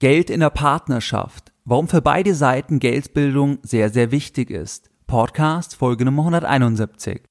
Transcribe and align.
Geld 0.00 0.30
in 0.30 0.38
der 0.38 0.50
Partnerschaft. 0.50 1.52
Warum 1.64 1.88
für 1.88 2.00
beide 2.00 2.32
Seiten 2.32 2.78
Geldbildung 2.78 3.58
sehr, 3.62 3.90
sehr 3.90 4.12
wichtig 4.12 4.48
ist. 4.48 4.90
Podcast 5.08 5.74
Folge 5.74 6.04
Nummer 6.04 6.22
171. 6.22 7.22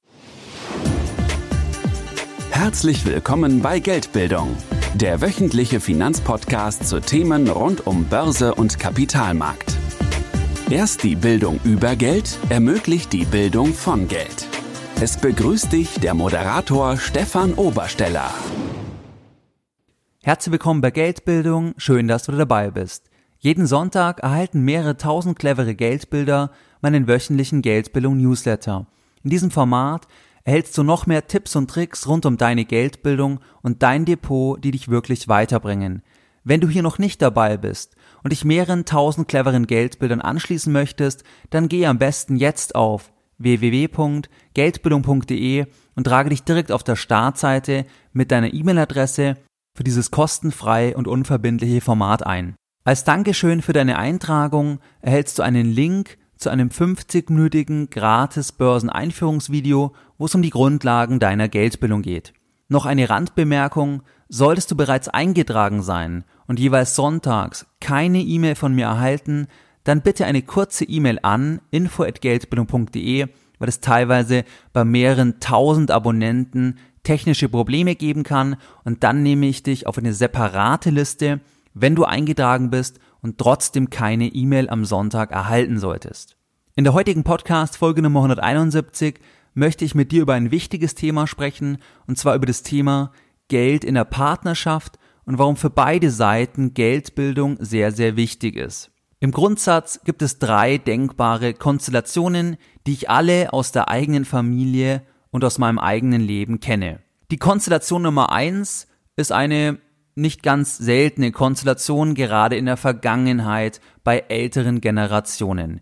Herzlich 2.50 3.06
willkommen 3.06 3.62
bei 3.62 3.78
Geldbildung, 3.78 4.54
der 4.96 5.22
wöchentliche 5.22 5.80
Finanzpodcast 5.80 6.86
zu 6.86 7.00
Themen 7.00 7.48
rund 7.48 7.86
um 7.86 8.04
Börse 8.04 8.54
und 8.54 8.78
Kapitalmarkt. 8.78 9.74
Erst 10.68 11.04
die 11.04 11.16
Bildung 11.16 11.60
über 11.64 11.96
Geld 11.96 12.38
ermöglicht 12.50 13.14
die 13.14 13.24
Bildung 13.24 13.72
von 13.72 14.08
Geld. 14.08 14.46
Es 15.00 15.16
begrüßt 15.16 15.72
dich 15.72 16.00
der 16.00 16.12
Moderator 16.12 16.98
Stefan 16.98 17.54
Obersteller. 17.54 18.30
Herzlich 20.28 20.52
willkommen 20.52 20.82
bei 20.82 20.90
Geldbildung, 20.90 21.72
schön, 21.78 22.06
dass 22.06 22.24
du 22.24 22.32
dabei 22.32 22.70
bist. 22.70 23.08
Jeden 23.38 23.66
Sonntag 23.66 24.20
erhalten 24.20 24.60
mehrere 24.60 24.98
tausend 24.98 25.38
clevere 25.38 25.74
Geldbilder 25.74 26.50
meinen 26.82 27.08
wöchentlichen 27.08 27.62
Geldbildung 27.62 28.18
Newsletter. 28.18 28.86
In 29.24 29.30
diesem 29.30 29.50
Format 29.50 30.06
erhältst 30.44 30.76
du 30.76 30.82
noch 30.82 31.06
mehr 31.06 31.28
Tipps 31.28 31.56
und 31.56 31.70
Tricks 31.70 32.06
rund 32.06 32.26
um 32.26 32.36
deine 32.36 32.66
Geldbildung 32.66 33.40
und 33.62 33.82
dein 33.82 34.04
Depot, 34.04 34.62
die 34.62 34.72
dich 34.72 34.88
wirklich 34.88 35.28
weiterbringen. 35.28 36.02
Wenn 36.44 36.60
du 36.60 36.68
hier 36.68 36.82
noch 36.82 36.98
nicht 36.98 37.22
dabei 37.22 37.56
bist 37.56 37.96
und 38.22 38.30
dich 38.30 38.44
mehreren 38.44 38.84
tausend 38.84 39.28
cleveren 39.28 39.66
Geldbildern 39.66 40.20
anschließen 40.20 40.70
möchtest, 40.70 41.24
dann 41.48 41.70
geh 41.70 41.86
am 41.86 41.96
besten 41.96 42.36
jetzt 42.36 42.74
auf 42.74 43.14
www.geldbildung.de 43.38 45.64
und 45.96 46.04
trage 46.04 46.28
dich 46.28 46.42
direkt 46.42 46.70
auf 46.70 46.84
der 46.84 46.96
Startseite 46.96 47.86
mit 48.12 48.30
deiner 48.30 48.52
E-Mail-Adresse 48.52 49.38
für 49.78 49.84
dieses 49.84 50.10
kostenfrei 50.10 50.96
und 50.96 51.06
unverbindliche 51.06 51.80
Format 51.80 52.26
ein. 52.26 52.56
Als 52.82 53.04
Dankeschön 53.04 53.62
für 53.62 53.72
deine 53.72 53.96
Eintragung 53.96 54.80
erhältst 55.00 55.38
du 55.38 55.44
einen 55.44 55.66
Link 55.66 56.18
zu 56.36 56.50
einem 56.50 56.70
50-minütigen 56.70 57.88
gratis 57.88 58.50
Börseneinführungsvideo, 58.50 59.94
wo 60.18 60.26
es 60.26 60.34
um 60.34 60.42
die 60.42 60.50
Grundlagen 60.50 61.20
deiner 61.20 61.46
Geldbildung 61.46 62.02
geht. 62.02 62.32
Noch 62.66 62.86
eine 62.86 63.08
Randbemerkung, 63.08 64.02
solltest 64.28 64.72
du 64.72 64.76
bereits 64.76 65.06
eingetragen 65.06 65.80
sein 65.82 66.24
und 66.48 66.58
jeweils 66.58 66.96
sonntags 66.96 67.64
keine 67.80 68.18
E-Mail 68.18 68.56
von 68.56 68.74
mir 68.74 68.86
erhalten, 68.86 69.46
dann 69.84 70.02
bitte 70.02 70.26
eine 70.26 70.42
kurze 70.42 70.86
E-Mail 70.86 71.20
an 71.22 71.60
info@geldbildung.de, 71.70 73.28
weil 73.60 73.68
es 73.68 73.78
teilweise 73.78 74.44
bei 74.72 74.84
mehreren 74.84 75.38
tausend 75.38 75.92
Abonnenten 75.92 76.78
technische 77.08 77.48
Probleme 77.48 77.94
geben 77.94 78.22
kann 78.22 78.56
und 78.84 79.02
dann 79.02 79.22
nehme 79.22 79.46
ich 79.46 79.62
dich 79.62 79.86
auf 79.86 79.96
eine 79.96 80.12
separate 80.12 80.90
Liste, 80.90 81.40
wenn 81.72 81.94
du 81.94 82.04
eingetragen 82.04 82.68
bist 82.68 83.00
und 83.22 83.38
trotzdem 83.38 83.88
keine 83.88 84.26
E-Mail 84.26 84.68
am 84.68 84.84
Sonntag 84.84 85.30
erhalten 85.30 85.78
solltest. 85.78 86.36
In 86.76 86.84
der 86.84 86.92
heutigen 86.92 87.24
Podcast 87.24 87.78
Folge 87.78 88.02
Nummer 88.02 88.20
171 88.20 89.20
möchte 89.54 89.86
ich 89.86 89.94
mit 89.94 90.12
dir 90.12 90.20
über 90.20 90.34
ein 90.34 90.50
wichtiges 90.50 90.94
Thema 90.94 91.26
sprechen 91.26 91.78
und 92.06 92.18
zwar 92.18 92.34
über 92.34 92.44
das 92.44 92.62
Thema 92.62 93.12
Geld 93.48 93.84
in 93.84 93.94
der 93.94 94.04
Partnerschaft 94.04 94.98
und 95.24 95.38
warum 95.38 95.56
für 95.56 95.70
beide 95.70 96.10
Seiten 96.10 96.74
Geldbildung 96.74 97.56
sehr, 97.58 97.90
sehr 97.90 98.16
wichtig 98.16 98.54
ist. 98.54 98.90
Im 99.18 99.30
Grundsatz 99.30 100.00
gibt 100.04 100.20
es 100.20 100.38
drei 100.38 100.76
denkbare 100.76 101.54
Konstellationen, 101.54 102.58
die 102.86 102.92
ich 102.92 103.08
alle 103.08 103.54
aus 103.54 103.72
der 103.72 103.88
eigenen 103.88 104.26
Familie 104.26 105.04
und 105.30 105.44
aus 105.44 105.58
meinem 105.58 105.78
eigenen 105.78 106.20
Leben 106.20 106.60
kenne. 106.60 107.00
Die 107.30 107.36
Konstellation 107.36 108.02
Nummer 108.02 108.32
eins 108.32 108.86
ist 109.16 109.32
eine 109.32 109.78
nicht 110.14 110.42
ganz 110.42 110.76
seltene 110.78 111.32
Konstellation 111.32 112.14
gerade 112.14 112.56
in 112.56 112.66
der 112.66 112.76
Vergangenheit 112.76 113.80
bei 114.04 114.24
älteren 114.28 114.80
Generationen. 114.80 115.80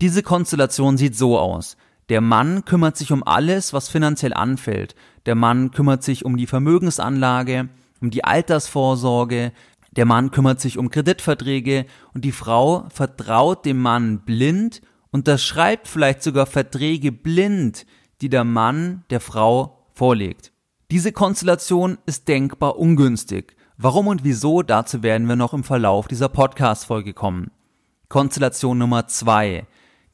Diese 0.00 0.22
Konstellation 0.22 0.96
sieht 0.96 1.16
so 1.16 1.38
aus. 1.38 1.76
Der 2.08 2.20
Mann 2.20 2.64
kümmert 2.64 2.96
sich 2.96 3.12
um 3.12 3.22
alles, 3.26 3.72
was 3.72 3.88
finanziell 3.88 4.32
anfällt. 4.32 4.94
Der 5.26 5.34
Mann 5.34 5.70
kümmert 5.70 6.02
sich 6.02 6.24
um 6.24 6.36
die 6.36 6.46
Vermögensanlage, 6.46 7.68
um 8.00 8.10
die 8.10 8.24
Altersvorsorge, 8.24 9.52
der 9.92 10.04
Mann 10.04 10.30
kümmert 10.30 10.60
sich 10.60 10.78
um 10.78 10.90
Kreditverträge 10.90 11.86
und 12.14 12.24
die 12.24 12.32
Frau 12.32 12.86
vertraut 12.90 13.64
dem 13.64 13.78
Mann 13.78 14.20
blind, 14.20 14.80
unterschreibt 15.10 15.88
vielleicht 15.88 16.22
sogar 16.22 16.46
Verträge 16.46 17.10
blind, 17.10 17.86
die 18.20 18.28
der 18.28 18.44
Mann 18.44 19.04
der 19.10 19.20
Frau 19.20 19.86
vorlegt. 19.92 20.52
Diese 20.90 21.12
Konstellation 21.12 21.98
ist 22.06 22.28
denkbar 22.28 22.78
ungünstig. 22.78 23.56
Warum 23.76 24.06
und 24.06 24.24
wieso, 24.24 24.62
dazu 24.62 25.02
werden 25.02 25.28
wir 25.28 25.36
noch 25.36 25.52
im 25.52 25.64
Verlauf 25.64 26.08
dieser 26.08 26.28
Podcast-Folge 26.28 27.12
kommen. 27.12 27.50
Konstellation 28.08 28.78
Nummer 28.78 29.06
zwei: 29.06 29.66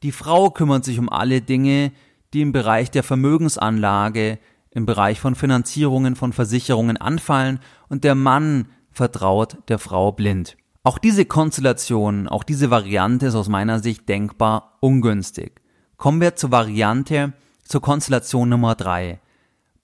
Die 0.03 0.11
Frau 0.11 0.49
kümmert 0.49 0.83
sich 0.85 0.99
um 0.99 1.09
alle 1.09 1.41
Dinge, 1.41 1.91
die 2.33 2.41
im 2.41 2.51
Bereich 2.51 2.91
der 2.91 3.03
Vermögensanlage, 3.03 4.37
im 4.71 4.85
Bereich 4.85 5.19
von 5.19 5.35
Finanzierungen, 5.35 6.15
von 6.15 6.33
Versicherungen 6.33 6.97
anfallen 6.97 7.59
und 7.87 8.03
der 8.03 8.15
Mann 8.15 8.67
vertraut 8.91 9.57
der 9.69 9.79
Frau 9.79 10.11
blind. 10.11 10.57
Auch 10.83 10.97
diese 10.97 11.25
Konstellation, 11.25 12.27
auch 12.27 12.43
diese 12.43 12.69
Variante 12.69 13.27
ist 13.27 13.35
aus 13.35 13.49
meiner 13.49 13.79
Sicht 13.79 14.07
denkbar 14.07 14.77
ungünstig. 14.81 15.61
Kommen 15.97 16.21
wir 16.21 16.35
zur 16.35 16.51
Variante, 16.51 17.33
zur 17.65 17.81
Konstellation 17.81 18.49
Nummer 18.49 18.75
drei. 18.75 19.19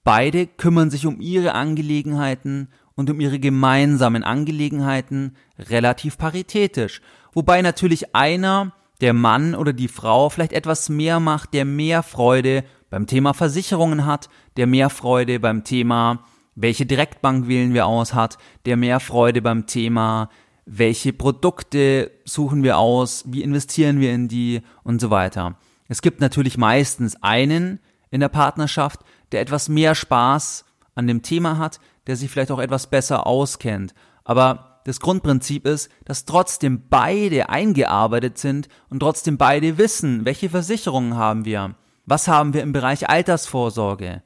Beide 0.04 0.48
kümmern 0.48 0.90
sich 0.90 1.06
um 1.06 1.20
ihre 1.20 1.54
Angelegenheiten 1.54 2.70
und 2.96 3.10
um 3.10 3.20
ihre 3.20 3.40
gemeinsamen 3.40 4.24
Angelegenheiten 4.24 5.36
relativ 5.58 6.18
paritätisch, 6.18 7.02
wobei 7.34 7.62
natürlich 7.62 8.16
einer, 8.16 8.74
der 9.02 9.14
Mann 9.14 9.56
oder 9.56 9.74
die 9.74 9.88
Frau, 9.88 10.30
vielleicht 10.30 10.54
etwas 10.54 10.90
mehr 10.90 11.20
macht, 11.20 11.54
der 11.54 11.66
mehr 11.66 12.04
Freude 12.04 12.64
beim 12.90 13.08
Thema 13.08 13.34
Versicherungen 13.34 14.06
hat, 14.06 14.30
der 14.58 14.68
mehr 14.68 14.90
Freude 14.90 15.40
beim 15.40 15.64
Thema, 15.64 16.24
welche 16.56 16.86
Direktbank 16.86 17.48
wählen 17.48 17.74
wir 17.74 17.88
aus 17.88 18.14
hat, 18.14 18.38
der 18.66 18.78
mehr 18.78 19.00
Freude 19.00 19.42
beim 19.42 19.66
Thema, 19.66 20.30
welche 20.66 21.14
Produkte 21.14 22.12
suchen 22.26 22.64
wir 22.64 22.78
aus, 22.78 23.24
wie 23.28 23.42
investieren 23.42 24.00
wir 24.00 24.14
in 24.14 24.28
die 24.28 24.62
und 24.84 25.02
so 25.02 25.10
weiter. 25.10 25.58
Es 25.92 26.02
gibt 26.02 26.22
natürlich 26.22 26.58
meistens 26.58 27.22
einen 27.22 27.82
in 28.12 28.22
der 28.22 28.30
Partnerschaft, 28.30 29.02
der 29.34 29.42
etwas 29.42 29.68
mehr 29.68 29.94
Spaß 29.94 30.64
an 30.96 31.06
dem 31.06 31.22
Thema 31.22 31.58
hat, 31.58 31.82
der 32.08 32.16
sich 32.16 32.32
vielleicht 32.32 32.50
auch 32.52 32.60
etwas 32.60 32.88
besser 32.88 33.28
auskennt. 33.28 33.94
Aber 34.24 34.80
das 34.86 35.02
Grundprinzip 35.02 35.68
ist, 35.68 35.90
dass 36.06 36.24
trotzdem 36.24 36.84
beide 36.90 37.50
eingearbeitet 37.50 38.38
sind 38.38 38.70
und 38.90 39.02
trotzdem 39.02 39.38
beide 39.38 39.78
wissen, 39.78 40.24
welche 40.24 40.50
Versicherungen 40.50 41.18
haben 41.18 41.44
wir, 41.44 41.76
was 42.06 42.30
haben 42.30 42.54
wir 42.54 42.62
im 42.62 42.72
Bereich 42.72 43.10
Altersvorsorge, 43.10 44.24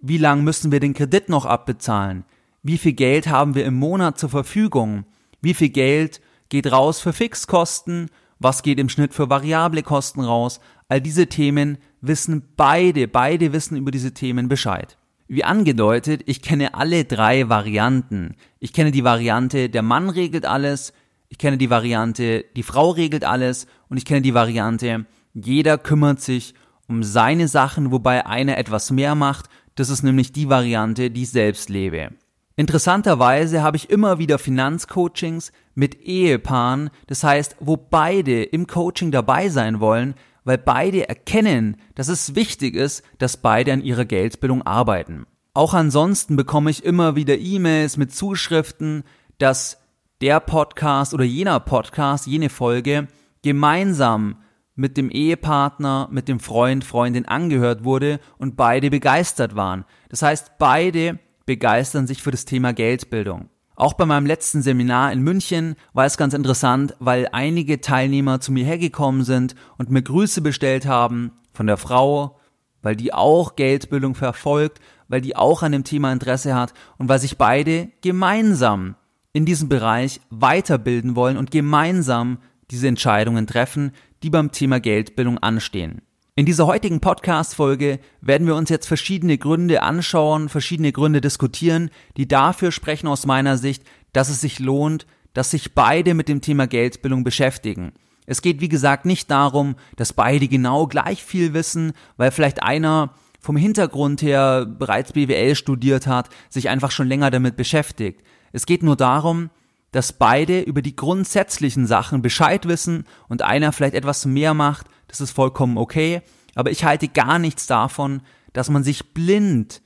wie 0.00 0.18
lang 0.18 0.42
müssen 0.42 0.72
wir 0.72 0.80
den 0.80 0.92
Kredit 0.92 1.28
noch 1.28 1.46
abbezahlen, 1.46 2.24
wie 2.64 2.78
viel 2.78 2.94
Geld 2.94 3.28
haben 3.28 3.54
wir 3.54 3.64
im 3.64 3.74
Monat 3.74 4.18
zur 4.18 4.30
Verfügung, 4.30 5.04
wie 5.40 5.54
viel 5.54 5.68
Geld 5.70 6.20
geht 6.48 6.72
raus 6.72 6.98
für 6.98 7.12
Fixkosten, 7.12 8.10
was 8.38 8.62
geht 8.62 8.78
im 8.78 8.88
Schnitt 8.88 9.14
für 9.14 9.30
variable 9.30 9.82
Kosten 9.82 10.20
raus, 10.20 10.60
All 10.88 11.00
diese 11.00 11.26
Themen 11.26 11.78
wissen 12.00 12.42
beide, 12.56 13.08
beide 13.08 13.52
wissen 13.52 13.76
über 13.76 13.90
diese 13.90 14.14
Themen 14.14 14.48
Bescheid. 14.48 14.96
Wie 15.26 15.42
angedeutet, 15.42 16.22
ich 16.26 16.42
kenne 16.42 16.74
alle 16.74 17.04
drei 17.04 17.48
Varianten. 17.48 18.36
Ich 18.60 18.72
kenne 18.72 18.92
die 18.92 19.02
Variante, 19.02 19.68
der 19.68 19.82
Mann 19.82 20.08
regelt 20.08 20.46
alles, 20.46 20.92
ich 21.28 21.38
kenne 21.38 21.58
die 21.58 21.70
Variante, 21.70 22.44
die 22.54 22.62
Frau 22.62 22.90
regelt 22.90 23.24
alles 23.24 23.66
und 23.88 23.96
ich 23.96 24.04
kenne 24.04 24.22
die 24.22 24.34
Variante, 24.34 25.06
jeder 25.34 25.76
kümmert 25.76 26.20
sich 26.20 26.54
um 26.86 27.02
seine 27.02 27.48
Sachen, 27.48 27.90
wobei 27.90 28.24
einer 28.24 28.56
etwas 28.56 28.92
mehr 28.92 29.16
macht. 29.16 29.46
Das 29.74 29.90
ist 29.90 30.04
nämlich 30.04 30.30
die 30.30 30.48
Variante, 30.48 31.10
die 31.10 31.22
ich 31.22 31.30
selbst 31.30 31.68
lebe. 31.68 32.10
Interessanterweise 32.58 33.62
habe 33.62 33.76
ich 33.76 33.90
immer 33.90 34.18
wieder 34.18 34.38
Finanzcoachings 34.38 35.52
mit 35.74 36.00
Ehepaaren, 36.00 36.88
das 37.06 37.22
heißt, 37.22 37.56
wo 37.60 37.76
beide 37.76 38.44
im 38.44 38.66
Coaching 38.66 39.10
dabei 39.10 39.50
sein 39.50 39.78
wollen, 39.78 40.14
weil 40.44 40.56
beide 40.56 41.06
erkennen, 41.06 41.76
dass 41.94 42.08
es 42.08 42.34
wichtig 42.34 42.74
ist, 42.74 43.04
dass 43.18 43.36
beide 43.36 43.74
an 43.74 43.82
ihrer 43.82 44.06
Geldbildung 44.06 44.62
arbeiten. 44.62 45.26
Auch 45.52 45.74
ansonsten 45.74 46.36
bekomme 46.36 46.70
ich 46.70 46.82
immer 46.82 47.14
wieder 47.14 47.36
E-Mails 47.36 47.98
mit 47.98 48.14
Zuschriften, 48.14 49.04
dass 49.36 49.78
der 50.22 50.40
Podcast 50.40 51.12
oder 51.12 51.24
jener 51.24 51.60
Podcast, 51.60 52.26
jene 52.26 52.48
Folge 52.48 53.08
gemeinsam 53.42 54.38
mit 54.74 54.96
dem 54.96 55.10
Ehepartner, 55.10 56.08
mit 56.10 56.26
dem 56.26 56.40
Freund, 56.40 56.84
Freundin 56.84 57.26
angehört 57.26 57.84
wurde 57.84 58.18
und 58.38 58.56
beide 58.56 58.88
begeistert 58.88 59.56
waren. 59.56 59.84
Das 60.08 60.22
heißt, 60.22 60.52
beide 60.58 61.18
begeistern 61.46 62.06
sich 62.06 62.22
für 62.22 62.30
das 62.30 62.44
Thema 62.44 62.72
Geldbildung. 62.72 63.48
Auch 63.76 63.92
bei 63.92 64.06
meinem 64.06 64.26
letzten 64.26 64.62
Seminar 64.62 65.12
in 65.12 65.20
München 65.20 65.76
war 65.92 66.06
es 66.06 66.16
ganz 66.16 66.34
interessant, 66.34 66.96
weil 66.98 67.28
einige 67.32 67.80
Teilnehmer 67.80 68.40
zu 68.40 68.50
mir 68.50 68.64
hergekommen 68.64 69.22
sind 69.22 69.54
und 69.76 69.90
mir 69.90 70.02
Grüße 70.02 70.40
bestellt 70.40 70.86
haben 70.86 71.32
von 71.52 71.66
der 71.66 71.76
Frau, 71.76 72.40
weil 72.82 72.96
die 72.96 73.12
auch 73.12 73.54
Geldbildung 73.54 74.14
verfolgt, 74.14 74.80
weil 75.08 75.20
die 75.20 75.36
auch 75.36 75.62
an 75.62 75.72
dem 75.72 75.84
Thema 75.84 76.10
Interesse 76.10 76.54
hat 76.54 76.72
und 76.96 77.08
weil 77.08 77.18
sich 77.18 77.36
beide 77.36 77.90
gemeinsam 78.00 78.96
in 79.32 79.44
diesem 79.44 79.68
Bereich 79.68 80.20
weiterbilden 80.30 81.14
wollen 81.14 81.36
und 81.36 81.50
gemeinsam 81.50 82.38
diese 82.70 82.88
Entscheidungen 82.88 83.46
treffen, 83.46 83.92
die 84.22 84.30
beim 84.30 84.52
Thema 84.52 84.80
Geldbildung 84.80 85.36
anstehen. 85.38 86.00
In 86.38 86.44
dieser 86.44 86.66
heutigen 86.66 87.00
Podcast-Folge 87.00 87.98
werden 88.20 88.46
wir 88.46 88.56
uns 88.56 88.68
jetzt 88.68 88.86
verschiedene 88.86 89.38
Gründe 89.38 89.82
anschauen, 89.82 90.50
verschiedene 90.50 90.92
Gründe 90.92 91.22
diskutieren, 91.22 91.88
die 92.18 92.28
dafür 92.28 92.72
sprechen 92.72 93.06
aus 93.06 93.24
meiner 93.24 93.56
Sicht, 93.56 93.84
dass 94.12 94.28
es 94.28 94.42
sich 94.42 94.58
lohnt, 94.58 95.06
dass 95.32 95.50
sich 95.50 95.74
beide 95.74 96.12
mit 96.12 96.28
dem 96.28 96.42
Thema 96.42 96.66
Geldbildung 96.66 97.24
beschäftigen. 97.24 97.92
Es 98.26 98.42
geht 98.42 98.60
wie 98.60 98.68
gesagt 98.68 99.06
nicht 99.06 99.30
darum, 99.30 99.76
dass 99.96 100.12
beide 100.12 100.46
genau 100.46 100.86
gleich 100.86 101.24
viel 101.24 101.54
wissen, 101.54 101.94
weil 102.18 102.30
vielleicht 102.30 102.62
einer 102.62 103.14
vom 103.40 103.56
Hintergrund 103.56 104.20
her 104.20 104.66
bereits 104.66 105.12
BWL 105.14 105.54
studiert 105.54 106.06
hat, 106.06 106.28
sich 106.50 106.68
einfach 106.68 106.90
schon 106.90 107.08
länger 107.08 107.30
damit 107.30 107.56
beschäftigt. 107.56 108.20
Es 108.52 108.66
geht 108.66 108.82
nur 108.82 108.96
darum, 108.96 109.48
dass 109.96 110.12
beide 110.12 110.60
über 110.60 110.82
die 110.82 110.94
grundsätzlichen 110.94 111.86
Sachen 111.86 112.20
Bescheid 112.20 112.68
wissen 112.68 113.04
und 113.30 113.40
einer 113.40 113.72
vielleicht 113.72 113.94
etwas 113.94 114.26
mehr 114.26 114.52
macht, 114.52 114.88
das 115.08 115.22
ist 115.22 115.30
vollkommen 115.30 115.78
okay, 115.78 116.20
aber 116.54 116.70
ich 116.70 116.84
halte 116.84 117.08
gar 117.08 117.38
nichts 117.38 117.66
davon, 117.66 118.20
dass 118.52 118.68
man 118.68 118.84
sich 118.84 119.14
blind 119.14 119.80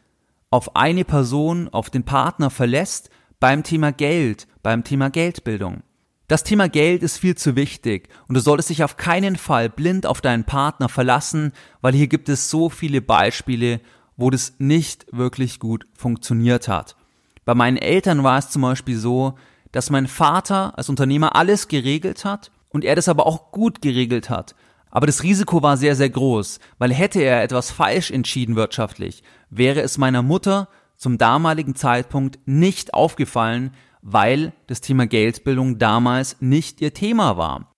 auf 0.51 0.75
eine 0.75 1.05
Person, 1.05 1.69
auf 1.69 1.91
den 1.91 2.03
Partner 2.03 2.51
verlässt 2.51 3.09
beim 3.39 3.63
Thema 3.63 3.93
Geld, 3.93 4.49
beim 4.65 4.83
Thema 4.83 5.11
Geldbildung. 5.11 5.85
Das 6.27 6.43
Thema 6.43 6.69
Geld 6.69 7.05
ist 7.05 7.19
viel 7.19 7.37
zu 7.37 7.55
wichtig 7.55 8.09
und 8.27 8.35
du 8.35 8.41
solltest 8.41 8.71
dich 8.71 8.83
auf 8.83 8.97
keinen 8.97 9.37
Fall 9.37 9.71
blind 9.71 10.07
auf 10.07 10.21
deinen 10.21 10.43
Partner 10.43 10.89
verlassen, 10.89 11.53
weil 11.83 11.95
hier 11.95 12.09
gibt 12.09 12.29
es 12.29 12.51
so 12.51 12.69
viele 12.69 13.01
Beispiele, 13.01 13.81
wo 14.17 14.31
das 14.31 14.55
nicht 14.59 15.07
wirklich 15.13 15.61
gut 15.61 15.87
funktioniert 15.95 16.67
hat. 16.67 16.97
Bei 17.45 17.55
meinen 17.55 17.77
Eltern 17.77 18.25
war 18.25 18.39
es 18.39 18.51
zum 18.51 18.63
Beispiel 18.63 18.97
so, 18.97 19.37
dass 19.73 19.91
mein 19.91 20.07
Vater 20.07 20.77
als 20.79 20.89
Unternehmer 20.89 21.37
alles 21.37 21.69
geregelt 21.69 22.25
hat 22.25 22.51
und 22.69 22.85
er 22.85 22.97
das 22.97 23.09
aber 23.09 23.27
auch 23.27 23.53
gut 23.53 23.83
geregelt 23.83 24.31
hat. 24.31 24.55
Aber 24.91 25.07
das 25.07 25.23
Risiko 25.23 25.63
war 25.63 25.77
sehr, 25.77 25.95
sehr 25.95 26.11
groß, 26.11 26.59
weil 26.79 26.93
hätte 26.93 27.21
er 27.21 27.43
etwas 27.43 27.71
falsch 27.71 28.11
entschieden 28.11 28.57
wirtschaftlich, 28.57 29.23
wäre 29.49 29.81
es 29.83 29.99
meiner 29.99 30.23
Mutter 30.23 30.69
zum 30.97 31.17
damaligen 31.17 31.75
Zeitpunkt 31.75 32.39
nicht 32.47 32.93
aufgefallen, 32.93 33.73
weil 34.03 34.53
das 34.67 34.81
Thema 34.81 35.07
Geldbildung 35.07 35.79
damals 35.79 36.37
nicht 36.41 36.81
ihr 36.81 36.93
Thema 36.93 37.37
war. 37.37 37.73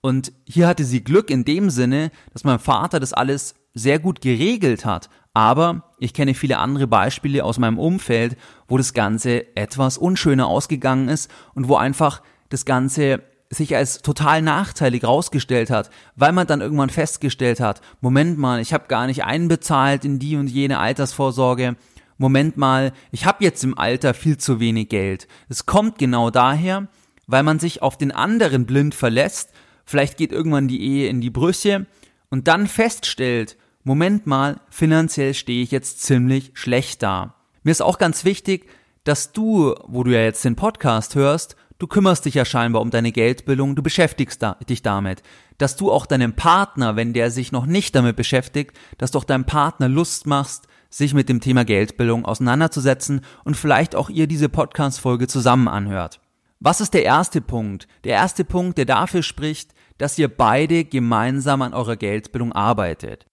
Und 0.00 0.32
hier 0.46 0.66
hatte 0.66 0.84
sie 0.84 1.02
Glück 1.02 1.30
in 1.30 1.44
dem 1.44 1.70
Sinne, 1.70 2.10
dass 2.32 2.44
mein 2.44 2.58
Vater 2.58 3.00
das 3.00 3.12
alles 3.12 3.54
sehr 3.74 3.98
gut 3.98 4.20
geregelt 4.20 4.84
hat. 4.84 5.08
Aber 5.34 5.82
ich 5.98 6.14
kenne 6.14 6.34
viele 6.34 6.58
andere 6.58 6.86
Beispiele 6.86 7.44
aus 7.44 7.58
meinem 7.58 7.78
Umfeld, 7.78 8.36
wo 8.68 8.78
das 8.78 8.94
Ganze 8.94 9.56
etwas 9.56 9.98
unschöner 9.98 10.46
ausgegangen 10.46 11.08
ist 11.08 11.30
und 11.54 11.68
wo 11.68 11.76
einfach 11.76 12.22
das 12.48 12.64
Ganze 12.64 13.20
sich 13.50 13.76
als 13.76 14.00
total 14.02 14.42
nachteilig 14.42 15.04
rausgestellt 15.04 15.70
hat, 15.70 15.90
weil 16.16 16.32
man 16.32 16.46
dann 16.46 16.60
irgendwann 16.60 16.90
festgestellt 16.90 17.60
hat, 17.60 17.80
Moment 18.00 18.38
mal, 18.38 18.60
ich 18.60 18.72
habe 18.72 18.88
gar 18.88 19.06
nicht 19.06 19.24
einbezahlt 19.24 20.04
in 20.04 20.18
die 20.18 20.36
und 20.36 20.48
jene 20.48 20.78
Altersvorsorge, 20.78 21.76
Moment 22.16 22.56
mal, 22.56 22.92
ich 23.10 23.26
habe 23.26 23.44
jetzt 23.44 23.64
im 23.64 23.76
Alter 23.76 24.14
viel 24.14 24.38
zu 24.38 24.60
wenig 24.60 24.88
Geld. 24.88 25.26
Es 25.48 25.66
kommt 25.66 25.98
genau 25.98 26.30
daher, 26.30 26.88
weil 27.26 27.42
man 27.42 27.58
sich 27.58 27.82
auf 27.82 27.98
den 27.98 28.12
anderen 28.12 28.66
blind 28.66 28.94
verlässt, 28.94 29.50
vielleicht 29.84 30.16
geht 30.16 30.32
irgendwann 30.32 30.68
die 30.68 30.82
Ehe 30.82 31.08
in 31.08 31.20
die 31.20 31.30
Brüche 31.30 31.86
und 32.30 32.46
dann 32.48 32.66
feststellt, 32.66 33.56
Moment 33.86 34.26
mal, 34.26 34.62
finanziell 34.70 35.34
stehe 35.34 35.62
ich 35.62 35.70
jetzt 35.70 36.00
ziemlich 36.00 36.52
schlecht 36.54 37.02
da. 37.02 37.34
Mir 37.64 37.70
ist 37.70 37.82
auch 37.82 37.98
ganz 37.98 38.24
wichtig, 38.24 38.66
dass 39.04 39.32
du, 39.32 39.74
wo 39.86 40.02
du 40.04 40.10
ja 40.10 40.20
jetzt 40.20 40.42
den 40.42 40.56
Podcast 40.56 41.16
hörst, 41.16 41.54
du 41.78 41.86
kümmerst 41.86 42.24
dich 42.24 42.32
ja 42.32 42.46
scheinbar 42.46 42.80
um 42.80 42.88
deine 42.88 43.12
Geldbildung, 43.12 43.76
du 43.76 43.82
beschäftigst 43.82 44.42
da, 44.42 44.54
dich 44.70 44.80
damit, 44.80 45.22
dass 45.58 45.76
du 45.76 45.92
auch 45.92 46.06
deinem 46.06 46.32
Partner, 46.32 46.96
wenn 46.96 47.12
der 47.12 47.30
sich 47.30 47.52
noch 47.52 47.66
nicht 47.66 47.94
damit 47.94 48.16
beschäftigt, 48.16 48.74
dass 48.96 49.10
du 49.10 49.18
auch 49.18 49.24
deinem 49.24 49.44
Partner 49.44 49.90
Lust 49.90 50.26
machst, 50.26 50.66
sich 50.88 51.12
mit 51.12 51.28
dem 51.28 51.42
Thema 51.42 51.66
Geldbildung 51.66 52.24
auseinanderzusetzen 52.24 53.20
und 53.44 53.54
vielleicht 53.54 53.94
auch 53.96 54.08
ihr 54.08 54.26
diese 54.26 54.48
Podcast-Folge 54.48 55.26
zusammen 55.26 55.68
anhört. 55.68 56.20
Was 56.58 56.80
ist 56.80 56.94
der 56.94 57.04
erste 57.04 57.42
Punkt? 57.42 57.86
Der 58.04 58.14
erste 58.14 58.46
Punkt, 58.46 58.78
der 58.78 58.86
dafür 58.86 59.22
spricht, 59.22 59.74
dass 59.98 60.18
ihr 60.18 60.28
beide 60.34 60.86
gemeinsam 60.86 61.60
an 61.60 61.74
eurer 61.74 61.96
Geldbildung 61.96 62.52
arbeitet. 62.52 63.26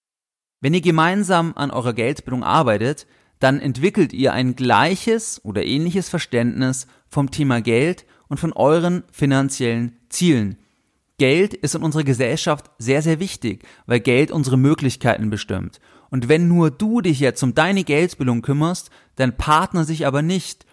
Wenn 0.62 0.74
ihr 0.74 0.80
gemeinsam 0.80 1.52
an 1.56 1.72
eurer 1.72 1.92
Geldbildung 1.92 2.44
arbeitet, 2.44 3.08
dann 3.40 3.58
entwickelt 3.58 4.12
ihr 4.12 4.32
ein 4.32 4.54
gleiches 4.54 5.44
oder 5.44 5.64
ähnliches 5.64 6.08
Verständnis 6.08 6.86
vom 7.08 7.32
Thema 7.32 7.60
Geld 7.60 8.06
und 8.28 8.38
von 8.38 8.52
euren 8.52 9.02
finanziellen 9.10 9.98
Zielen. 10.08 10.56
Geld 11.18 11.52
ist 11.52 11.74
in 11.74 11.82
unserer 11.82 12.04
Gesellschaft 12.04 12.70
sehr, 12.78 13.02
sehr 13.02 13.18
wichtig, 13.18 13.64
weil 13.86 13.98
Geld 13.98 14.30
unsere 14.30 14.56
Möglichkeiten 14.56 15.30
bestimmt. 15.30 15.80
Und 16.10 16.28
wenn 16.28 16.46
nur 16.46 16.70
du 16.70 17.00
dich 17.00 17.18
jetzt 17.18 17.42
um 17.42 17.56
deine 17.56 17.82
Geldbildung 17.82 18.40
kümmerst, 18.40 18.90
dein 19.16 19.36
Partner 19.36 19.84
sich 19.84 20.06
aber 20.06 20.22
nicht, 20.22 20.64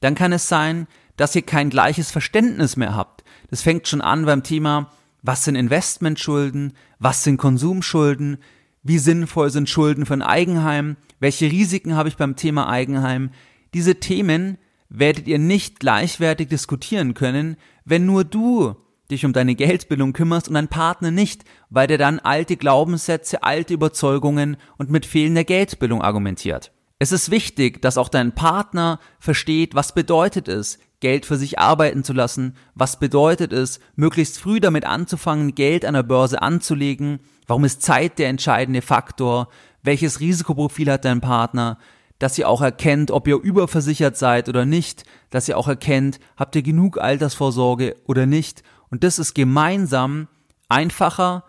dann 0.00 0.14
kann 0.14 0.32
es 0.32 0.46
sein, 0.46 0.86
dass 1.16 1.34
ihr 1.34 1.42
kein 1.42 1.70
gleiches 1.70 2.10
Verständnis 2.10 2.76
mehr 2.76 2.94
habt. 2.94 3.24
Das 3.48 3.62
fängt 3.62 3.88
schon 3.88 4.02
an 4.02 4.26
beim 4.26 4.42
Thema, 4.42 4.92
was 5.22 5.44
sind 5.44 5.56
Investmentschulden, 5.56 6.74
was 6.98 7.24
sind 7.24 7.38
Konsumschulden, 7.38 8.38
wie 8.88 8.98
sinnvoll 8.98 9.50
sind 9.50 9.68
Schulden 9.68 10.06
für 10.06 10.14
ein 10.14 10.22
Eigenheim? 10.22 10.96
Welche 11.20 11.50
Risiken 11.50 11.94
habe 11.94 12.08
ich 12.08 12.16
beim 12.16 12.36
Thema 12.36 12.68
Eigenheim? 12.68 13.30
Diese 13.74 13.96
Themen 13.96 14.58
werdet 14.88 15.28
ihr 15.28 15.38
nicht 15.38 15.78
gleichwertig 15.78 16.48
diskutieren 16.48 17.14
können, 17.14 17.56
wenn 17.84 18.06
nur 18.06 18.24
du 18.24 18.76
dich 19.10 19.24
um 19.24 19.32
deine 19.32 19.54
Geldbildung 19.54 20.12
kümmerst 20.12 20.48
und 20.48 20.54
dein 20.54 20.68
Partner 20.68 21.10
nicht, 21.10 21.44
weil 21.70 21.86
der 21.86 21.98
dann 21.98 22.18
alte 22.18 22.56
Glaubenssätze, 22.56 23.42
alte 23.42 23.74
Überzeugungen 23.74 24.56
und 24.76 24.90
mit 24.90 25.06
fehlender 25.06 25.44
Geldbildung 25.44 26.02
argumentiert. 26.02 26.72
Es 26.98 27.12
ist 27.12 27.30
wichtig, 27.30 27.80
dass 27.80 27.98
auch 27.98 28.08
dein 28.08 28.34
Partner 28.34 29.00
versteht, 29.18 29.74
was 29.74 29.94
bedeutet 29.94 30.48
es, 30.48 30.78
Geld 31.00 31.26
für 31.26 31.36
sich 31.36 31.58
arbeiten 31.58 32.02
zu 32.02 32.12
lassen, 32.12 32.56
was 32.74 32.98
bedeutet 32.98 33.52
es, 33.52 33.78
möglichst 33.94 34.38
früh 34.38 34.60
damit 34.60 34.84
anzufangen, 34.84 35.54
Geld 35.54 35.84
an 35.84 35.94
der 35.94 36.02
Börse 36.02 36.42
anzulegen, 36.42 37.20
warum 37.46 37.64
ist 37.64 37.82
Zeit 37.82 38.18
der 38.18 38.28
entscheidende 38.28 38.82
Faktor, 38.82 39.48
welches 39.82 40.20
Risikoprofil 40.20 40.90
hat 40.90 41.04
dein 41.04 41.20
Partner, 41.20 41.78
dass 42.18 42.36
ihr 42.36 42.48
auch 42.48 42.62
erkennt, 42.62 43.10
ob 43.10 43.28
ihr 43.28 43.36
überversichert 43.36 44.16
seid 44.16 44.48
oder 44.48 44.64
nicht, 44.64 45.04
dass 45.30 45.48
ihr 45.48 45.56
auch 45.56 45.68
erkennt, 45.68 46.18
habt 46.36 46.56
ihr 46.56 46.62
genug 46.62 46.98
Altersvorsorge 46.98 47.94
oder 48.06 48.26
nicht. 48.26 48.62
Und 48.90 49.04
das 49.04 49.20
ist 49.20 49.34
gemeinsam 49.34 50.26
einfacher, 50.68 51.44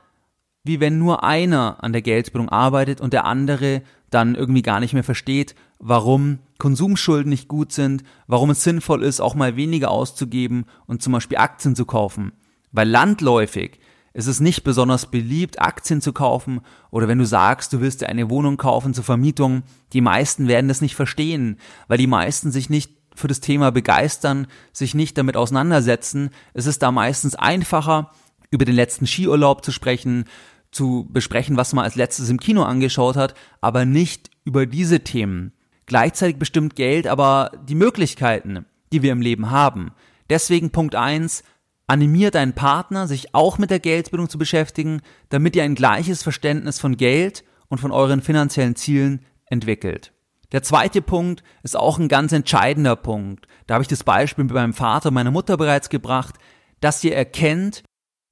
wie 0.64 0.80
wenn 0.80 1.00
nur 1.00 1.24
einer 1.24 1.84
an 1.84 1.94
der 1.94 2.04
Geldbildung 2.04 2.50
arbeitet 2.50 3.02
und 3.02 3.14
der 3.14 3.26
andere 3.26 3.82
dann 4.12 4.36
irgendwie 4.36 4.62
gar 4.62 4.80
nicht 4.80 4.94
mehr 4.94 5.04
versteht, 5.04 5.56
warum 5.80 6.40
Konsumschulden 6.60 7.30
nicht 7.30 7.48
gut 7.48 7.72
sind, 7.72 8.04
warum 8.28 8.52
es 8.52 8.64
sinnvoll 8.64 9.04
ist, 9.04 9.22
auch 9.22 9.34
mal 9.34 9.56
weniger 9.56 9.90
auszugeben 9.90 10.66
und 10.86 11.02
zum 11.02 11.14
Beispiel 11.14 11.38
Aktien 11.38 11.76
zu 11.76 11.86
kaufen. 11.86 12.34
Weil 12.72 12.88
landläufig 12.88 13.80
ist 14.14 14.28
es 14.28 14.40
nicht 14.40 14.64
besonders 14.64 15.06
beliebt, 15.10 15.62
Aktien 15.62 16.02
zu 16.02 16.14
kaufen 16.14 16.62
oder 16.92 17.08
wenn 17.08 17.18
du 17.18 17.26
sagst, 17.26 17.74
du 17.74 17.80
willst 17.80 18.02
dir 18.02 18.10
eine 18.10 18.30
Wohnung 18.30 18.58
kaufen 18.58 18.94
zur 18.94 19.04
Vermietung, 19.04 19.64
die 19.94 20.02
meisten 20.02 20.48
werden 20.48 20.68
das 20.68 20.82
nicht 20.82 20.96
verstehen, 20.96 21.58
weil 21.88 21.98
die 21.98 22.08
meisten 22.08 22.52
sich 22.52 22.70
nicht 22.70 22.92
für 23.16 23.28
das 23.28 23.40
Thema 23.40 23.72
begeistern, 23.72 24.48
sich 24.72 24.94
nicht 24.94 25.18
damit 25.18 25.38
auseinandersetzen. 25.38 26.30
Es 26.54 26.66
ist 26.66 26.82
da 26.82 26.92
meistens 26.92 27.36
einfacher, 27.36 28.12
über 28.52 28.66
den 28.66 28.76
letzten 28.76 29.08
Skiurlaub 29.08 29.64
zu 29.64 29.72
sprechen, 29.72 30.26
zu 30.72 31.08
besprechen, 31.12 31.58
was 31.58 31.74
man 31.74 31.86
als 31.86 31.96
letztes 31.96 32.30
im 32.30 32.40
Kino 32.40 32.64
angeschaut 32.64 33.16
hat, 33.16 33.34
aber 33.62 33.86
nicht 33.86 34.30
über 34.44 34.66
diese 34.66 35.02
Themen. 35.02 35.54
Gleichzeitig 35.90 36.38
bestimmt 36.38 36.76
Geld 36.76 37.08
aber 37.08 37.50
die 37.68 37.74
Möglichkeiten, 37.74 38.66
die 38.94 39.02
wir 39.02 39.12
im 39.12 39.24
Leben 39.24 39.50
haben. 39.50 39.92
Deswegen 40.30 40.70
Punkt 40.70 40.94
eins: 40.94 41.44
animiert 41.88 42.36
deinen 42.36 42.54
Partner, 42.54 43.08
sich 43.08 43.34
auch 43.34 43.58
mit 43.58 43.72
der 43.72 43.80
Geldbildung 43.80 44.30
zu 44.30 44.38
beschäftigen, 44.38 45.02
damit 45.30 45.56
ihr 45.56 45.64
ein 45.64 45.74
gleiches 45.74 46.22
Verständnis 46.22 46.80
von 46.80 46.96
Geld 46.96 47.44
und 47.70 47.80
von 47.80 47.92
euren 47.92 48.22
finanziellen 48.22 48.76
Zielen 48.76 49.26
entwickelt. 49.48 50.14
Der 50.52 50.62
zweite 50.62 51.02
Punkt 51.02 51.44
ist 51.64 51.76
auch 51.76 51.98
ein 51.98 52.08
ganz 52.08 52.34
entscheidender 52.34 52.96
Punkt. 52.96 53.48
Da 53.66 53.74
habe 53.74 53.82
ich 53.82 53.88
das 53.88 54.04
Beispiel 54.04 54.44
mit 54.44 54.54
meinem 54.54 54.74
Vater 54.74 55.10
und 55.10 55.16
meiner 55.16 55.32
Mutter 55.32 55.58
bereits 55.58 55.90
gebracht, 55.90 56.36
dass 56.82 57.04
ihr 57.04 57.16
erkennt, 57.16 57.82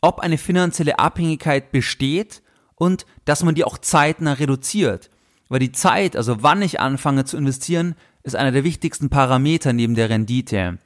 ob 0.01 0.19
eine 0.19 0.37
finanzielle 0.37 0.99
Abhängigkeit 0.99 1.71
besteht 1.71 2.43
und 2.75 3.07
dass 3.25 3.43
man 3.43 3.55
die 3.55 3.63
auch 3.63 3.79
zeitnah 3.79 4.33
reduziert. 4.33 5.09
Weil 5.49 5.59
die 5.59 5.71
Zeit, 5.71 6.15
also 6.15 6.43
wann 6.43 6.61
ich 6.61 6.79
anfange 6.79 7.25
zu 7.25 7.37
investieren, 7.37 7.95
ist 8.23 8.35
einer 8.35 8.51
der 8.51 8.63
wichtigsten 8.63 9.09
Parameter 9.09 9.73
neben 9.73 9.95
der 9.95 10.09
Rendite. 10.09 10.77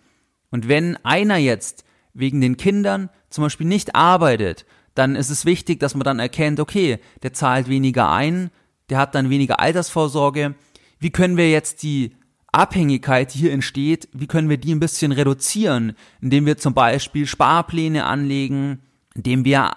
Und 0.51 0.67
wenn 0.67 0.97
einer 1.03 1.37
jetzt 1.37 1.83
wegen 2.13 2.41
den 2.41 2.57
Kindern 2.57 3.09
zum 3.29 3.43
Beispiel 3.43 3.67
nicht 3.67 3.95
arbeitet, 3.95 4.65
dann 4.93 5.15
ist 5.15 5.29
es 5.29 5.45
wichtig, 5.45 5.79
dass 5.79 5.95
man 5.95 6.03
dann 6.03 6.19
erkennt, 6.19 6.59
okay, 6.59 6.99
der 7.23 7.33
zahlt 7.33 7.69
weniger 7.69 8.11
ein, 8.11 8.51
der 8.89 8.97
hat 8.97 9.15
dann 9.15 9.29
weniger 9.29 9.59
Altersvorsorge. 9.59 10.55
Wie 10.99 11.11
können 11.11 11.37
wir 11.37 11.49
jetzt 11.49 11.81
die 11.81 12.15
Abhängigkeit, 12.51 13.33
die 13.33 13.39
hier 13.39 13.53
entsteht, 13.53 14.09
wie 14.11 14.27
können 14.27 14.49
wir 14.49 14.57
die 14.57 14.75
ein 14.75 14.81
bisschen 14.81 15.13
reduzieren, 15.13 15.93
indem 16.19 16.45
wir 16.45 16.57
zum 16.57 16.73
Beispiel 16.73 17.25
Sparpläne 17.25 18.05
anlegen, 18.05 18.79
indem 19.15 19.45
wir 19.45 19.71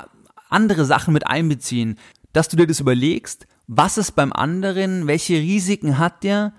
andere 0.51 0.85
Sachen 0.85 1.15
mit 1.15 1.27
einbeziehen, 1.27 1.97
dass 2.33 2.49
du 2.49 2.57
dir 2.57 2.67
das 2.67 2.81
überlegst, 2.81 3.47
was 3.67 3.99
ist 3.99 4.13
beim 4.13 4.33
anderen, 4.33 5.07
welche 5.07 5.35
Risiken 5.35 5.99
hat 5.99 6.23
der 6.23 6.53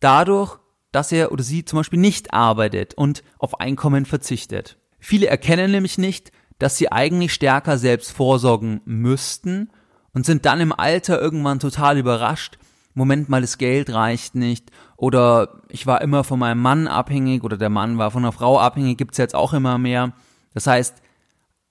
dadurch, 0.00 0.58
dass 0.92 1.12
er 1.12 1.32
oder 1.32 1.42
sie 1.42 1.64
zum 1.64 1.78
Beispiel 1.78 1.98
nicht 1.98 2.32
arbeitet 2.32 2.94
und 2.94 3.22
auf 3.38 3.60
Einkommen 3.60 4.06
verzichtet. 4.06 4.78
Viele 4.98 5.26
erkennen 5.26 5.70
nämlich 5.70 5.98
nicht, 5.98 6.32
dass 6.58 6.76
sie 6.76 6.90
eigentlich 6.90 7.32
stärker 7.32 7.78
selbst 7.78 8.12
vorsorgen 8.12 8.80
müssten 8.84 9.70
und 10.12 10.26
sind 10.26 10.46
dann 10.46 10.60
im 10.60 10.72
Alter 10.72 11.20
irgendwann 11.20 11.58
total 11.58 11.98
überrascht. 11.98 12.58
Moment 12.94 13.28
mal, 13.28 13.40
das 13.40 13.56
Geld 13.56 13.90
reicht 13.90 14.34
nicht 14.34 14.70
oder 14.96 15.62
ich 15.68 15.86
war 15.86 16.02
immer 16.02 16.24
von 16.24 16.38
meinem 16.38 16.60
Mann 16.60 16.88
abhängig 16.88 17.44
oder 17.44 17.56
der 17.56 17.70
Mann 17.70 17.98
war 17.98 18.10
von 18.10 18.24
einer 18.24 18.32
Frau 18.32 18.58
abhängig, 18.58 18.98
gibt's 18.98 19.18
jetzt 19.18 19.34
auch 19.34 19.52
immer 19.52 19.78
mehr. 19.78 20.12
Das 20.52 20.66
heißt, 20.66 21.00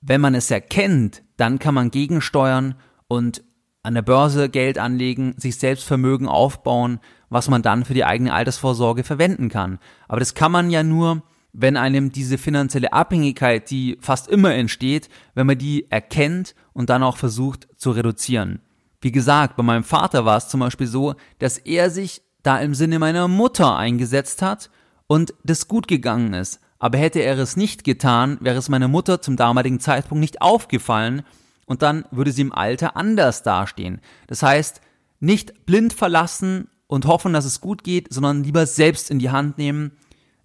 wenn 0.01 0.21
man 0.21 0.33
es 0.33 0.49
erkennt, 0.49 1.23
dann 1.35 1.59
kann 1.59 1.73
man 1.73 1.91
gegensteuern 1.91 2.75
und 3.07 3.43
an 3.83 3.93
der 3.93 4.01
Börse 4.01 4.49
Geld 4.49 4.77
anlegen, 4.77 5.35
sich 5.37 5.57
selbst 5.57 5.85
Vermögen 5.85 6.27
aufbauen, 6.27 6.99
was 7.29 7.49
man 7.49 7.61
dann 7.61 7.85
für 7.85 7.93
die 7.93 8.05
eigene 8.05 8.33
Altersvorsorge 8.33 9.03
verwenden 9.03 9.49
kann. 9.49 9.79
Aber 10.07 10.19
das 10.19 10.33
kann 10.33 10.51
man 10.51 10.69
ja 10.69 10.83
nur, 10.83 11.23
wenn 11.53 11.77
einem 11.77 12.11
diese 12.11 12.37
finanzielle 12.37 12.93
Abhängigkeit, 12.93 13.69
die 13.69 13.97
fast 14.01 14.27
immer 14.27 14.53
entsteht, 14.53 15.09
wenn 15.33 15.47
man 15.47 15.57
die 15.57 15.89
erkennt 15.89 16.55
und 16.73 16.89
dann 16.89 17.03
auch 17.03 17.17
versucht 17.17 17.67
zu 17.77 17.91
reduzieren. 17.91 18.61
Wie 19.01 19.11
gesagt, 19.11 19.55
bei 19.55 19.63
meinem 19.63 19.83
Vater 19.83 20.25
war 20.25 20.37
es 20.37 20.49
zum 20.49 20.59
Beispiel 20.59 20.87
so, 20.87 21.15
dass 21.39 21.57
er 21.57 21.89
sich 21.89 22.21
da 22.43 22.59
im 22.59 22.73
Sinne 22.73 22.99
meiner 22.99 23.27
Mutter 23.27 23.77
eingesetzt 23.77 24.41
hat 24.41 24.69
und 25.07 25.33
das 25.43 25.67
gut 25.67 25.87
gegangen 25.87 26.33
ist. 26.33 26.59
Aber 26.79 26.97
hätte 26.97 27.19
er 27.19 27.37
es 27.37 27.57
nicht 27.57 27.83
getan, 27.83 28.37
wäre 28.41 28.57
es 28.57 28.69
meiner 28.69 28.87
Mutter 28.87 29.21
zum 29.21 29.35
damaligen 29.35 29.79
Zeitpunkt 29.79 30.21
nicht 30.21 30.41
aufgefallen 30.41 31.23
und 31.69 31.83
dann 31.83 32.03
würde 32.09 32.31
sie 32.31 32.41
im 32.41 32.51
Alter 32.51 32.97
anders 32.97 33.43
dastehen. 33.43 34.01
Das 34.27 34.41
heißt, 34.41 34.81
nicht 35.19 35.67
blind 35.67 35.93
verlassen 35.93 36.67
und 36.87 37.05
hoffen, 37.05 37.31
dass 37.31 37.45
es 37.45 37.61
gut 37.61 37.83
geht, 37.83 38.11
sondern 38.11 38.43
lieber 38.43 38.65
selbst 38.65 39.11
in 39.11 39.19
die 39.19 39.29
Hand 39.29 39.59
nehmen, 39.59 39.91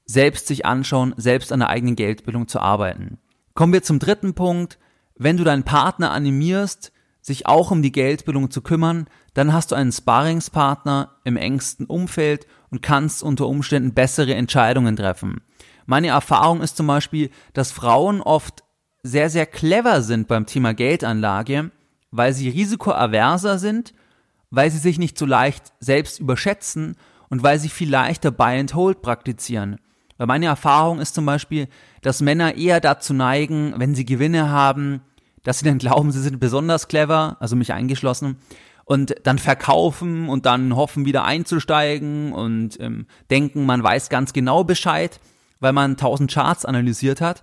selbst 0.05 0.47
sich 0.47 0.67
anschauen, 0.67 1.15
selbst 1.17 1.51
an 1.51 1.61
der 1.61 1.71
eigenen 1.71 1.97
Geldbildung 1.97 2.47
zu 2.47 2.61
arbeiten. 2.61 3.19
Kommen 3.55 3.73
wir 3.73 3.83
zum 3.83 3.99
dritten 3.99 4.35
Punkt. 4.35 4.79
Wenn 5.17 5.39
du 5.39 5.45
deinen 5.45 5.63
Partner 5.63 6.11
animierst, 6.11 6.93
sich 7.23 7.47
auch 7.47 7.71
um 7.71 7.81
die 7.81 7.93
Geldbildung 7.93 8.51
zu 8.51 8.61
kümmern, 8.61 9.07
dann 9.33 9.55
hast 9.55 9.73
du 9.73 9.77
einen 9.77 9.93
Sparingspartner 9.93 11.17
im 11.25 11.39
engsten 11.39 11.87
Umfeld 11.87 12.47
und 12.69 12.83
kannst 12.83 13.23
unter 13.23 13.47
Umständen 13.47 13.95
bessere 13.95 14.35
Entscheidungen 14.35 14.97
treffen. 14.97 15.41
Meine 15.87 16.09
Erfahrung 16.09 16.61
ist 16.61 16.77
zum 16.77 16.87
Beispiel, 16.87 17.31
dass 17.55 17.73
Frauen 17.73 18.21
oft 18.21 18.64
sehr, 19.05 19.31
sehr 19.31 19.47
clever 19.47 20.03
sind 20.03 20.27
beim 20.27 20.47
Thema 20.47 20.75
Geldanlage, 20.75 21.71
weil 22.11 22.33
sie 22.33 22.49
risikoaverser 22.49 23.59
sind, 23.59 23.95
weil 24.51 24.71
sie 24.71 24.79
sich 24.79 24.99
nicht 24.99 25.19
so 25.19 25.27
leicht 25.27 25.73
selbst 25.79 26.19
überschätzen 26.19 26.97
und 27.29 27.43
weil 27.43 27.59
sie 27.59 27.69
viel 27.69 27.91
leichter 27.91 28.31
Buy 28.31 28.59
and 28.59 28.75
Hold 28.75 29.03
praktizieren. 29.03 29.79
Weil 30.17 30.27
meine 30.27 30.47
Erfahrung 30.47 31.01
ist 31.01 31.15
zum 31.15 31.27
Beispiel, 31.27 31.69
dass 32.01 32.23
Männer 32.23 32.57
eher 32.57 32.81
dazu 32.81 33.13
neigen, 33.13 33.75
wenn 33.77 33.95
sie 33.95 34.07
Gewinne 34.07 34.49
haben, 34.49 35.03
dass 35.43 35.59
sie 35.59 35.67
dann 35.67 35.79
glauben, 35.79 36.11
sie 36.11 36.23
sind 36.23 36.41
besonders 36.41 36.89
clever, 36.89 37.37
also 37.41 37.57
mich 37.57 37.73
eingeschlossen, 37.73 38.39
und 38.87 39.15
dann 39.25 39.39
verkaufen 39.39 40.29
und 40.29 40.47
dann 40.47 40.77
hoffen 40.77 41.05
wieder 41.05 41.25
einzusteigen 41.25 42.33
und 42.33 42.79
ähm, 42.81 43.07
denken, 43.31 43.67
man 43.67 43.83
weiß 43.83 44.09
ganz 44.09 44.33
genau 44.33 44.65
Bescheid, 44.65 45.21
weil 45.61 45.73
man 45.73 45.97
tausend 45.97 46.31
Charts 46.31 46.65
analysiert 46.65 47.21
hat. 47.21 47.41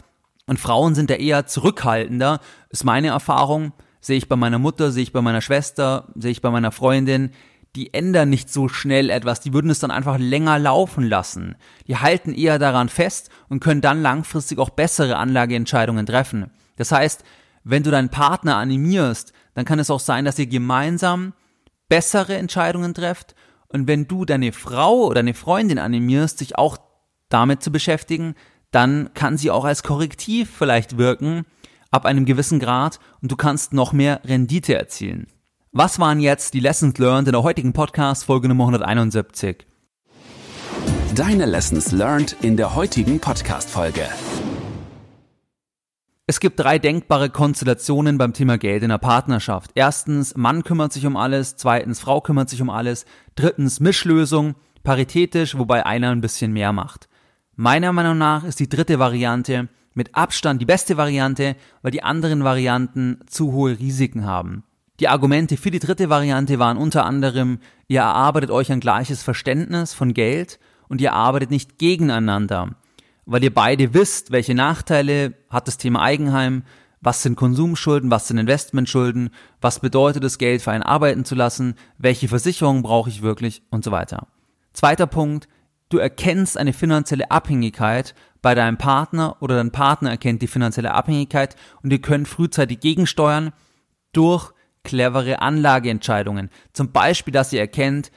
Und 0.51 0.60
Frauen 0.60 0.96
sind 0.96 1.10
da 1.10 1.13
eher 1.13 1.48
zurückhaltender, 1.48 2.41
ist 2.72 2.84
meine 2.84 3.08
Erfahrung. 3.08 3.72
Sehe 4.01 4.17
ich 4.17 4.27
bei 4.27 4.36
meiner 4.36 4.60
Mutter, 4.60 4.91
sehe 4.91 5.03
ich 5.03 5.13
bei 5.13 5.22
meiner 5.22 5.39
Schwester, 5.39 6.10
sehe 6.15 6.31
ich 6.31 6.41
bei 6.41 6.51
meiner 6.51 6.74
Freundin. 6.74 7.31
Die 7.77 7.93
ändern 7.93 8.29
nicht 8.29 8.51
so 8.51 8.67
schnell 8.67 9.12
etwas, 9.12 9.39
die 9.39 9.53
würden 9.53 9.72
es 9.72 9.79
dann 9.79 9.91
einfach 9.91 10.17
länger 10.20 10.60
laufen 10.60 11.05
lassen. 11.08 11.55
Die 11.88 11.96
halten 11.96 12.34
eher 12.34 12.60
daran 12.60 12.89
fest 12.89 13.29
und 13.48 13.62
können 13.62 13.79
dann 13.79 14.01
langfristig 14.01 14.60
auch 14.60 14.72
bessere 14.72 15.15
Anlageentscheidungen 15.15 16.05
treffen. 16.05 16.51
Das 16.75 16.91
heißt, 16.91 17.24
wenn 17.63 17.84
du 17.84 17.89
deinen 17.89 18.10
Partner 18.10 18.58
animierst, 18.58 19.31
dann 19.53 19.63
kann 19.63 19.79
es 19.79 19.89
auch 19.89 20.01
sein, 20.01 20.25
dass 20.25 20.38
ihr 20.38 20.48
gemeinsam 20.48 21.31
bessere 21.88 22.36
Entscheidungen 22.36 22.93
trefft. 22.93 23.36
Und 23.70 23.88
wenn 23.88 24.05
du 24.05 24.25
deine 24.25 24.51
Frau 24.51 25.05
oder 25.05 25.22
deine 25.22 25.34
Freundin 25.34 25.79
animierst, 25.79 26.39
sich 26.39 26.58
auch 26.58 26.77
damit 27.29 27.63
zu 27.63 27.72
beschäftigen, 27.72 28.36
dann 28.72 29.13
kann 29.13 29.38
sie 29.38 29.51
auch 29.51 29.66
als 29.66 29.84
Korrektiv 29.84 30.50
vielleicht 30.50 30.98
wirken, 30.98 31.46
ab 31.92 32.06
einem 32.06 32.25
gewissen 32.25 32.60
Grad, 32.60 33.00
und 33.22 33.32
du 33.32 33.36
kannst 33.36 33.74
noch 33.74 33.94
mehr 33.94 34.22
Rendite 34.24 34.75
erzielen. 34.75 35.28
Was 35.74 36.00
waren 36.00 36.20
jetzt 36.20 36.54
die 36.54 36.60
Lessons 36.60 36.98
learned 36.98 37.28
in 37.28 37.34
der 37.34 37.44
heutigen 37.44 37.74
Podcast 37.74 38.25
Folge 38.25 38.48
Nummer 38.48 38.63
171? 38.66 39.66
Deine 41.16 41.46
Lessons 41.46 41.92
learned 41.92 42.36
in 42.42 42.56
der 42.56 42.74
heutigen 42.74 43.20
Podcast 43.20 43.70
Folge. 43.70 44.08
Es 46.28 46.40
gibt 46.40 46.58
drei 46.58 46.80
denkbare 46.80 47.30
Konstellationen 47.30 48.18
beim 48.18 48.32
Thema 48.32 48.58
Geld 48.58 48.84
in 48.84 48.90
der 48.90 48.98
Partnerschaft. 48.98 49.72
Erstens, 49.75 50.38
Mann 50.38 50.63
kümmert 50.63 50.94
sich 50.94 51.06
um 51.06 51.18
alles, 51.18 51.58
zweitens, 51.58 52.00
Frau 52.00 52.22
kümmert 52.22 52.50
sich 52.50 52.62
um 52.62 52.70
alles, 52.70 53.06
drittens, 53.36 53.82
Mischlösung, 53.82 54.56
paritätisch, 54.84 55.58
wobei 55.58 55.86
einer 55.86 56.12
ein 56.12 56.22
bisschen 56.22 56.54
mehr 56.54 56.72
macht. 56.72 57.10
Meiner 57.55 57.93
Meinung 57.93 58.17
nach 58.17 58.43
ist 58.43 58.60
die 58.60 58.70
dritte 58.70 59.00
Variante 59.00 59.70
mit 59.93 60.15
Abstand 60.15 60.62
die 60.62 60.65
beste 60.65 60.98
Variante, 60.98 61.55
weil 61.81 61.91
die 61.91 62.03
anderen 62.03 62.43
Varianten 62.43 63.20
zu 63.27 63.51
hohe 63.51 63.77
Risiken 63.77 64.25
haben. 64.25 64.63
Die 65.00 65.08
Argumente 65.08 65.58
für 65.58 65.72
die 65.72 65.79
dritte 65.79 66.10
Variante 66.10 66.60
waren 66.60 66.77
unter 66.77 67.05
anderem, 67.05 67.60
ihr 67.88 68.01
erarbeitet 68.01 68.51
euch 68.51 68.72
ein 68.72 68.79
gleiches 68.79 69.24
Verständnis 69.24 69.93
von 69.93 70.13
Geld 70.13 70.60
und 70.88 71.01
ihr 71.01 71.13
arbeitet 71.13 71.51
nicht 71.51 71.77
gegeneinander 71.79 72.75
weil 73.25 73.43
ihr 73.43 73.53
beide 73.53 73.93
wisst, 73.93 74.31
welche 74.31 74.55
Nachteile 74.55 75.34
hat 75.50 75.67
das 75.67 75.77
Thema 75.77 76.01
Eigenheim, 76.01 76.63
was 77.00 77.24
sind 77.24 77.36
Konsumschulden, 77.36 78.12
was 78.12 78.27
sind 78.27 78.38
Investmentschulden, 78.38 79.31
was 79.60 79.79
bedeutet 79.79 80.24
es, 80.24 80.38
Geld 80.38 80.62
für 80.62 80.72
einen 80.72 80.84
arbeiten 80.84 81.25
zu 81.25 81.36
lassen, 81.36 81.75
welche 81.98 82.27
Versicherungen 82.27 82.84
brauche 82.84 83.10
ich 83.10 83.22
wirklich 83.22 83.63
und 83.70 83.84
so 83.84 83.91
weiter. 83.91 84.27
Zweiter 84.74 85.08
Punkt, 85.08 85.48
du 85.94 85.98
erkennst 85.98 86.58
eine 86.58 86.74
finanzielle 86.74 87.32
Abhängigkeit 87.32 88.16
bei 88.42 88.56
deinem 88.56 88.78
Partner 88.78 89.38
oder 89.40 89.56
dein 89.56 89.72
Partner 89.72 90.10
erkennt 90.10 90.42
die 90.42 90.48
finanzielle 90.48 90.94
Abhängigkeit 90.94 91.56
und 91.84 91.92
ihr 91.92 92.02
könnt 92.02 92.28
frühzeitig 92.28 92.80
gegensteuern 92.80 93.54
durch 94.14 94.52
clevere 94.84 95.42
Anlageentscheidungen. 95.42 96.50
Zum 96.74 96.92
Beispiel, 96.92 97.34
dass 97.34 97.54
ihr 97.54 97.60
erkennt, 97.60 98.12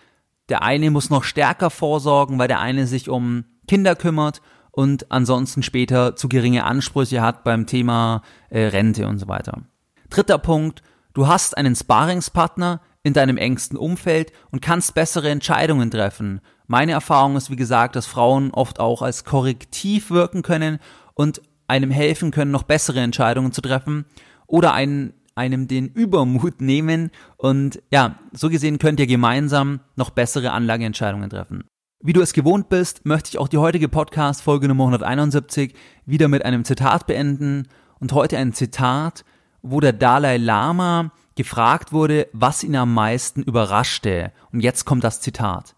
der 0.48 0.62
eine 0.62 0.90
muss 0.90 1.10
noch 1.10 1.24
stärker 1.24 1.70
vorsorgen, 1.70 2.38
weil 2.38 2.48
der 2.48 2.60
eine 2.60 2.86
sich 2.86 3.08
um 3.08 3.44
Kinder 3.68 3.94
kümmert 3.96 4.40
und 4.70 5.10
ansonsten 5.10 5.62
später 5.62 6.16
zu 6.16 6.28
geringe 6.28 6.64
Ansprüche 6.64 7.22
hat 7.22 7.44
beim 7.44 7.66
Thema 7.66 8.22
äh, 8.50 8.66
Rente 8.66 9.06
und 9.06 9.18
so 9.18 9.28
weiter. 9.28 9.62
Dritter 10.10 10.38
Punkt, 10.38 10.82
du 11.12 11.28
hast 11.28 11.56
einen 11.56 11.76
Sparingspartner 11.76 12.80
in 13.02 13.12
deinem 13.12 13.36
engsten 13.36 13.76
Umfeld 13.76 14.32
und 14.50 14.62
kannst 14.62 14.94
bessere 14.94 15.30
Entscheidungen 15.30 15.90
treffen. 15.90 16.40
Meine 16.66 16.92
Erfahrung 16.92 17.36
ist, 17.36 17.50
wie 17.50 17.56
gesagt, 17.56 17.94
dass 17.94 18.06
Frauen 18.06 18.50
oft 18.50 18.80
auch 18.80 19.02
als 19.02 19.24
Korrektiv 19.24 20.10
wirken 20.10 20.42
können 20.42 20.78
und 21.14 21.42
einem 21.68 21.90
helfen 21.90 22.30
können, 22.30 22.50
noch 22.50 22.62
bessere 22.62 23.00
Entscheidungen 23.00 23.52
zu 23.52 23.60
treffen 23.60 24.06
oder 24.46 24.72
einen, 24.72 25.14
einem 25.34 25.68
den 25.68 25.88
Übermut 25.88 26.60
nehmen 26.60 27.10
und 27.36 27.82
ja, 27.90 28.18
so 28.32 28.48
gesehen 28.48 28.78
könnt 28.78 29.00
ihr 29.00 29.06
gemeinsam 29.06 29.80
noch 29.96 30.10
bessere 30.10 30.52
Anlageentscheidungen 30.52 31.28
treffen. 31.28 31.64
Wie 32.00 32.12
du 32.12 32.20
es 32.20 32.34
gewohnt 32.34 32.68
bist, 32.68 33.06
möchte 33.06 33.30
ich 33.30 33.38
auch 33.38 33.48
die 33.48 33.58
heutige 33.58 33.88
Podcast 33.88 34.42
Folge 34.42 34.68
Nummer 34.68 34.84
171 34.84 35.74
wieder 36.04 36.28
mit 36.28 36.44
einem 36.44 36.64
Zitat 36.64 37.06
beenden 37.06 37.66
und 37.98 38.12
heute 38.12 38.36
ein 38.36 38.52
Zitat, 38.52 39.24
wo 39.62 39.80
der 39.80 39.94
Dalai 39.94 40.36
Lama 40.36 41.12
gefragt 41.34 41.92
wurde, 41.92 42.28
was 42.32 42.62
ihn 42.62 42.76
am 42.76 42.92
meisten 42.92 43.42
überraschte. 43.42 44.32
Und 44.52 44.60
jetzt 44.60 44.84
kommt 44.84 45.02
das 45.02 45.20
Zitat. 45.22 45.73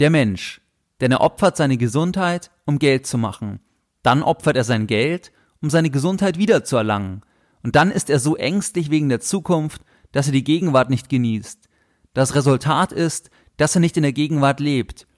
Der 0.00 0.10
Mensch, 0.10 0.60
denn 1.00 1.12
er 1.12 1.20
opfert 1.20 1.56
seine 1.56 1.76
Gesundheit, 1.76 2.50
um 2.64 2.78
Geld 2.78 3.06
zu 3.06 3.18
machen. 3.18 3.60
Dann 4.02 4.22
opfert 4.22 4.56
er 4.56 4.64
sein 4.64 4.86
Geld, 4.86 5.32
um 5.60 5.70
seine 5.70 5.90
Gesundheit 5.90 6.38
wiederzuerlangen. 6.38 7.22
Und 7.62 7.76
dann 7.76 7.90
ist 7.90 8.10
er 8.10 8.18
so 8.18 8.36
ängstlich 8.36 8.90
wegen 8.90 9.08
der 9.08 9.20
Zukunft, 9.20 9.82
dass 10.12 10.26
er 10.26 10.32
die 10.32 10.44
Gegenwart 10.44 10.90
nicht 10.90 11.08
genießt. 11.08 11.68
Das 12.14 12.34
Resultat 12.34 12.92
ist, 12.92 13.30
dass 13.56 13.74
er 13.74 13.80
nicht 13.80 13.96
in 13.96 14.04
der 14.04 14.12
Gegenwart 14.12 14.60
lebt 14.60 15.08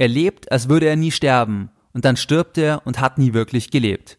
er 0.00 0.08
lebt, 0.08 0.50
als 0.50 0.70
würde 0.70 0.86
er 0.86 0.96
nie 0.96 1.10
sterben, 1.10 1.68
und 1.92 2.06
dann 2.06 2.16
stirbt 2.16 2.56
er 2.56 2.86
und 2.86 3.00
hat 3.00 3.18
nie 3.18 3.34
wirklich 3.34 3.70
gelebt. 3.70 4.18